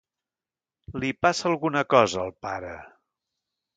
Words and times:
Li 1.03 1.11
passa 1.25 1.47
alguna 1.51 1.85
cosa 1.95 2.25
al 2.25 2.33
pare. 2.47 2.73